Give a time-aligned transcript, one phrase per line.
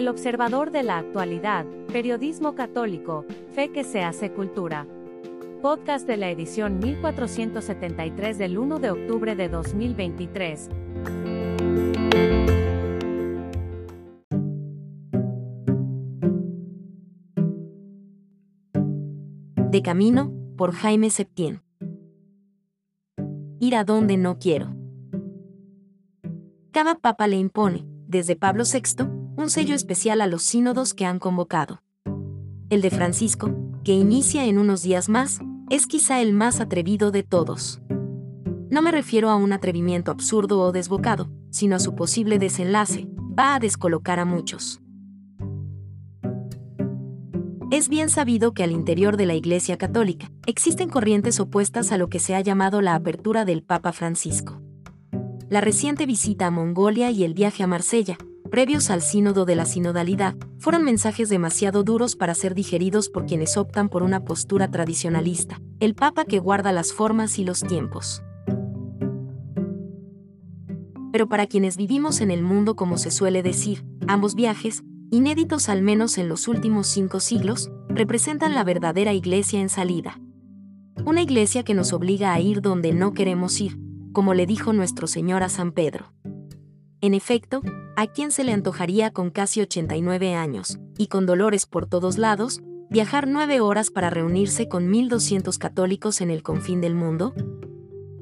[0.00, 4.86] El observador de la actualidad, periodismo católico, fe que se hace cultura.
[5.60, 10.70] Podcast de la edición 1473 del 1 de octubre de 2023.
[19.70, 21.60] De camino, por Jaime Septién.
[23.58, 24.74] Ir a donde no quiero.
[26.70, 31.18] Cada papa le impone, desde Pablo VI, un sello especial a los sínodos que han
[31.18, 31.82] convocado.
[32.68, 33.50] El de Francisco,
[33.84, 35.40] que inicia en unos días más,
[35.70, 37.80] es quizá el más atrevido de todos.
[38.70, 43.54] No me refiero a un atrevimiento absurdo o desbocado, sino a su posible desenlace, va
[43.54, 44.80] a descolocar a muchos.
[47.70, 52.08] Es bien sabido que al interior de la Iglesia Católica existen corrientes opuestas a lo
[52.08, 54.60] que se ha llamado la apertura del Papa Francisco
[55.50, 58.16] la reciente visita a Mongolia y el viaje a Marsella,
[58.50, 63.56] previos al sínodo de la sinodalidad, fueron mensajes demasiado duros para ser digeridos por quienes
[63.56, 68.22] optan por una postura tradicionalista, el Papa que guarda las formas y los tiempos.
[71.12, 75.82] Pero para quienes vivimos en el mundo como se suele decir, ambos viajes, inéditos al
[75.82, 80.20] menos en los últimos cinco siglos, representan la verdadera iglesia en salida.
[81.04, 83.78] Una iglesia que nos obliga a ir donde no queremos ir,
[84.12, 86.12] como le dijo nuestro Señor a San Pedro.
[87.00, 87.62] En efecto,
[88.00, 92.62] ¿a quién se le antojaría con casi 89 años, y con dolores por todos lados,
[92.88, 97.34] viajar nueve horas para reunirse con 1.200 católicos en el confín del mundo?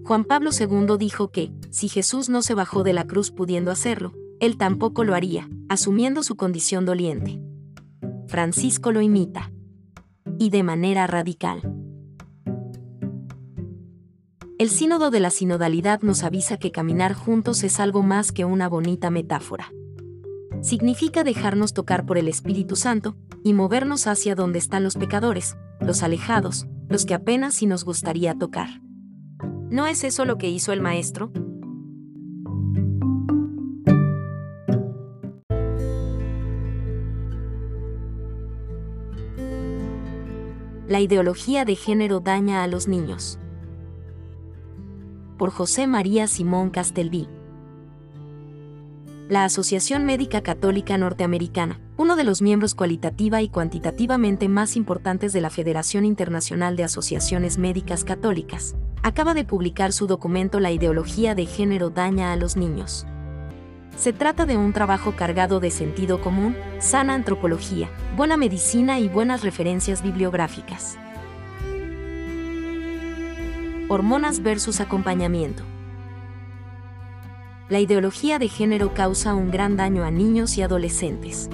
[0.04, 4.14] Juan Pablo II dijo que, si Jesús no se bajó de la cruz pudiendo hacerlo,
[4.40, 7.40] él tampoco lo haría, asumiendo su condición doliente.
[8.26, 9.52] Francisco lo imita.
[10.40, 11.77] Y de manera radical.
[14.58, 18.68] El sínodo de la sinodalidad nos avisa que caminar juntos es algo más que una
[18.68, 19.72] bonita metáfora.
[20.62, 26.02] Significa dejarnos tocar por el Espíritu Santo y movernos hacia donde están los pecadores, los
[26.02, 28.82] alejados, los que apenas si nos gustaría tocar.
[29.70, 31.30] ¿No es eso lo que hizo el Maestro?
[40.88, 43.38] La ideología de género daña a los niños
[45.38, 47.28] por José María Simón Castelví.
[49.28, 55.40] La Asociación Médica Católica Norteamericana, uno de los miembros cualitativa y cuantitativamente más importantes de
[55.40, 61.46] la Federación Internacional de Asociaciones Médicas Católicas, acaba de publicar su documento La ideología de
[61.46, 63.06] género daña a los niños.
[63.96, 69.42] Se trata de un trabajo cargado de sentido común, sana antropología, buena medicina y buenas
[69.42, 70.98] referencias bibliográficas.
[73.90, 75.62] Hormonas versus acompañamiento.
[77.70, 81.48] La ideología de género causa un gran daño a niños y adolescentes.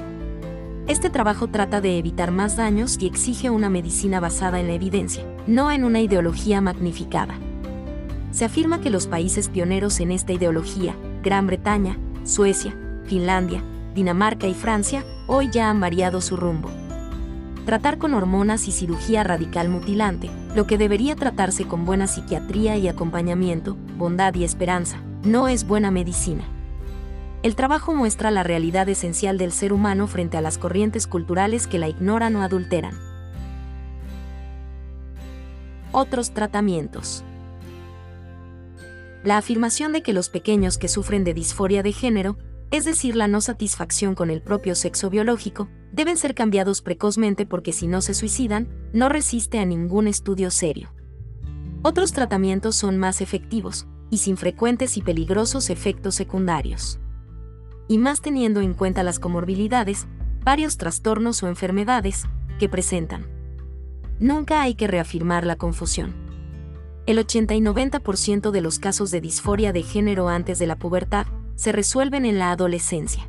[0.88, 5.24] Este trabajo trata de evitar más daños y exige una medicina basada en la evidencia,
[5.46, 7.38] no en una ideología magnificada.
[8.32, 13.62] Se afirma que los países pioneros en esta ideología, Gran Bretaña, Suecia, Finlandia,
[13.94, 16.68] Dinamarca y Francia, hoy ya han variado su rumbo
[17.64, 22.88] tratar con hormonas y cirugía radical mutilante, lo que debería tratarse con buena psiquiatría y
[22.88, 26.44] acompañamiento, bondad y esperanza, no es buena medicina.
[27.42, 31.78] El trabajo muestra la realidad esencial del ser humano frente a las corrientes culturales que
[31.78, 32.94] la ignoran o adulteran.
[35.92, 37.24] Otros tratamientos.
[39.22, 42.36] La afirmación de que los pequeños que sufren de disforia de género
[42.74, 47.72] es decir, la no satisfacción con el propio sexo biológico, deben ser cambiados precozmente porque
[47.72, 50.92] si no se suicidan, no resiste a ningún estudio serio.
[51.82, 56.98] Otros tratamientos son más efectivos, y sin frecuentes y peligrosos efectos secundarios.
[57.86, 60.06] Y más teniendo en cuenta las comorbilidades,
[60.42, 62.24] varios trastornos o enfermedades
[62.58, 63.26] que presentan.
[64.18, 66.14] Nunca hay que reafirmar la confusión.
[67.06, 71.26] El 80 y 90% de los casos de disforia de género antes de la pubertad
[71.54, 73.28] se resuelven en la adolescencia.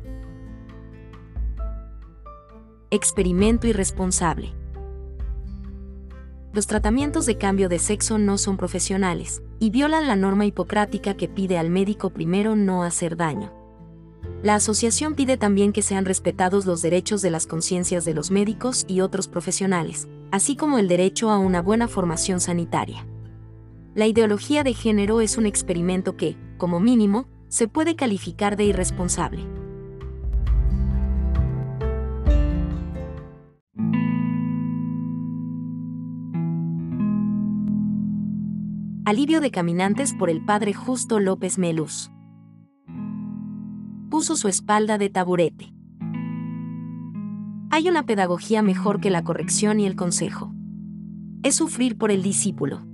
[2.92, 4.54] Experimento irresponsable.
[6.52, 11.26] Los tratamientos de cambio de sexo no son profesionales y violan la norma hipocrática que
[11.26, 13.52] pide al médico primero no hacer daño.
[14.44, 18.84] La asociación pide también que sean respetados los derechos de las conciencias de los médicos
[18.86, 23.04] y otros profesionales, así como el derecho a una buena formación sanitaria.
[23.96, 29.65] La ideología de género es un experimento que, como mínimo, se puede calificar de irresponsable.
[39.06, 42.10] Alivio de caminantes por el padre Justo López Melús.
[44.10, 45.72] Puso su espalda de taburete.
[47.70, 50.52] Hay una pedagogía mejor que la corrección y el consejo.
[51.44, 52.84] Es sufrir por el discípulo.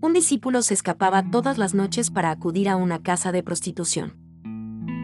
[0.00, 4.14] Un discípulo se escapaba todas las noches para acudir a una casa de prostitución.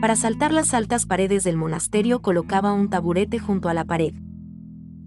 [0.01, 4.15] Para saltar las altas paredes del monasterio colocaba un taburete junto a la pared.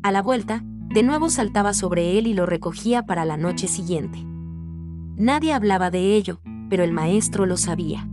[0.03, 4.23] A la vuelta, de nuevo saltaba sobre él y lo recogía para la noche siguiente.
[5.17, 8.07] Nadie hablaba de ello, pero el maestro lo sabía.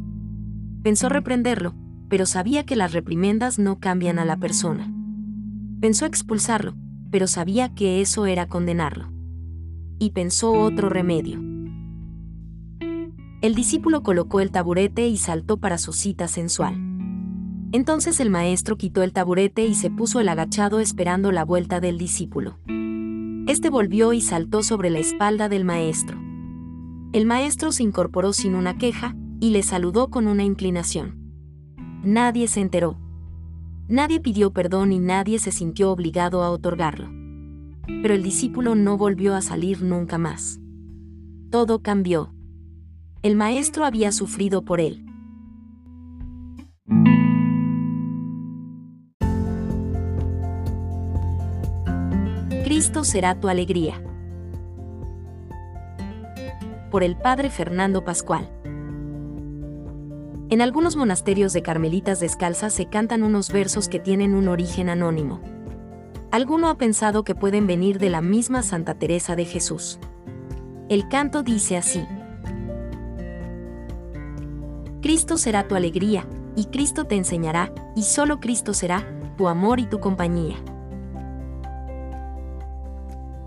[0.83, 1.75] Pensó reprenderlo,
[2.09, 4.93] pero sabía que las reprimendas no cambian a la persona.
[5.81, 6.75] Pensó expulsarlo,
[7.11, 9.11] pero sabía que eso era condenarlo.
[9.99, 11.41] Y pensó otro remedio.
[13.41, 16.77] El discípulo colocó el taburete y saltó para su cita sensual.
[17.73, 21.99] Entonces el maestro quitó el taburete y se puso el agachado esperando la vuelta del
[21.99, 22.59] discípulo.
[23.49, 26.22] Este volvió y saltó sobre la espalda del maestro.
[27.13, 31.19] El maestro se incorporó sin una queja y le saludó con una inclinación.
[32.03, 32.99] Nadie se enteró.
[33.87, 37.11] Nadie pidió perdón y nadie se sintió obligado a otorgarlo.
[37.87, 40.59] Pero el discípulo no volvió a salir nunca más.
[41.51, 42.33] Todo cambió.
[43.21, 45.05] El maestro había sufrido por él.
[52.65, 54.03] Cristo será tu alegría.
[56.93, 58.51] Por el Padre Fernando Pascual.
[60.51, 65.41] En algunos monasterios de carmelitas descalzas se cantan unos versos que tienen un origen anónimo.
[66.31, 70.01] Alguno ha pensado que pueden venir de la misma Santa Teresa de Jesús.
[70.91, 72.05] El canto dice así.
[75.01, 79.03] Cristo será tu alegría, y Cristo te enseñará, y solo Cristo será
[79.39, 80.57] tu amor y tu compañía.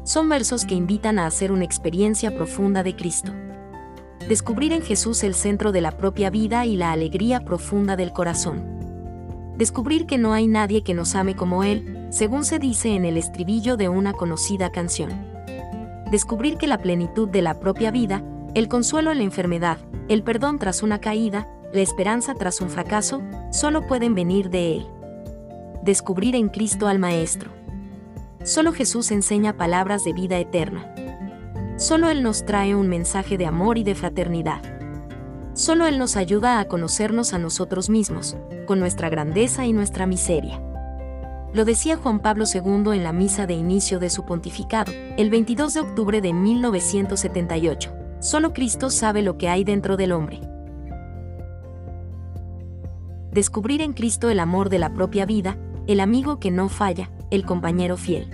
[0.06, 3.31] Son versos que invitan a hacer una experiencia profunda de Cristo.
[4.30, 9.56] Descubrir en Jesús el centro de la propia vida y la alegría profunda del corazón.
[9.57, 13.18] Descubrir que no hay nadie que nos ame como Él, según se dice en el
[13.18, 15.10] estribillo de una conocida canción.
[16.12, 18.24] Descubrir que la plenitud de la propia vida,
[18.54, 23.24] el consuelo en la enfermedad, el perdón tras una caída, la esperanza tras un fracaso,
[23.52, 24.88] solo pueden venir de Él.
[25.81, 27.65] Descubrir en Cristo al Maestro.
[28.45, 30.94] Solo Jesús enseña palabras de vida eterna.
[31.77, 34.62] Solo Él nos trae un mensaje de amor y de fraternidad.
[35.53, 38.38] Solo Él nos ayuda a conocernos a nosotros mismos,
[38.68, 40.62] con nuestra grandeza y nuestra miseria.
[41.56, 45.74] Lo decía Juan Pablo II en la misa de inicio de su pontificado, el 22
[45.74, 47.95] de octubre de 1978.
[48.19, 50.39] Solo Cristo sabe lo que hay dentro del hombre.
[53.31, 55.57] Descubrir en Cristo el amor de la propia vida,
[55.88, 58.30] el amigo que no falla, el compañero fiel.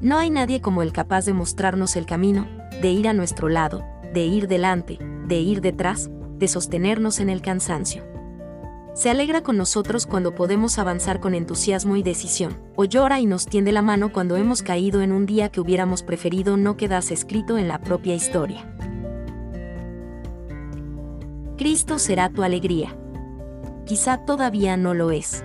[0.00, 2.46] No hay nadie como el capaz de mostrarnos el camino,
[2.82, 7.40] de ir a nuestro lado, de ir delante, de ir detrás, de sostenernos en el
[7.40, 8.04] cansancio.
[8.94, 13.46] Se alegra con nosotros cuando podemos avanzar con entusiasmo y decisión, o llora y nos
[13.46, 17.58] tiende la mano cuando hemos caído en un día que hubiéramos preferido no quedase escrito
[17.58, 18.70] en la propia historia.
[21.56, 22.96] Cristo será tu alegría.
[23.84, 25.44] Quizá todavía no lo es.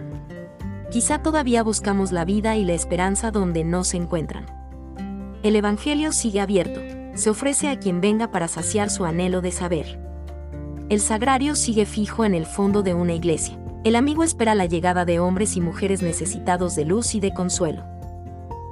[0.91, 4.47] Quizá todavía buscamos la vida y la esperanza donde no se encuentran.
[5.43, 6.81] El Evangelio sigue abierto,
[7.13, 9.99] se ofrece a quien venga para saciar su anhelo de saber.
[10.89, 13.59] El sagrario sigue fijo en el fondo de una iglesia.
[13.83, 17.83] El amigo espera la llegada de hombres y mujeres necesitados de luz y de consuelo.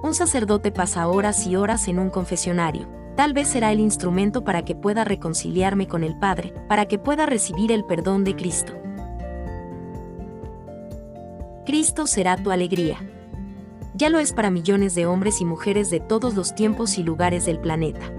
[0.01, 4.65] Un sacerdote pasa horas y horas en un confesionario, tal vez será el instrumento para
[4.65, 8.73] que pueda reconciliarme con el Padre, para que pueda recibir el perdón de Cristo.
[11.67, 12.95] Cristo será tu alegría.
[13.93, 17.45] Ya lo es para millones de hombres y mujeres de todos los tiempos y lugares
[17.45, 18.09] del planeta.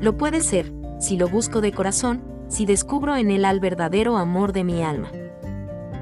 [0.00, 4.54] Lo puede ser, si lo busco de corazón, si descubro en él al verdadero amor
[4.54, 5.10] de mi alma.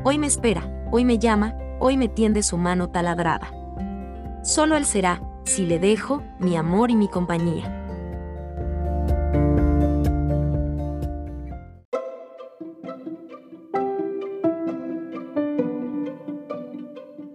[0.04, 3.50] Hoy me espera, hoy me llama, hoy me tiende su mano taladrada.
[4.44, 7.81] Solo él será, si le dejo, mi amor y mi compañía.